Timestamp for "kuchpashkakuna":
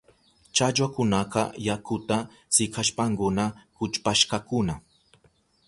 3.77-4.73